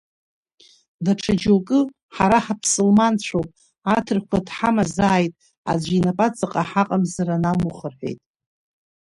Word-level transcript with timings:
Даҽа 1.03 1.33
џьоукы, 1.41 1.79
ҳара 2.15 2.39
ҳамсылманцәоуп, 2.45 3.49
аҭырқәа 3.95 4.37
дҳамазааит, 4.45 5.33
аӡәы 5.71 5.93
инапаҵаҟа 5.97 6.63
ҳаҟамзар 6.69 7.29
анамух 7.35 7.79
рҳәеит. 7.91 8.19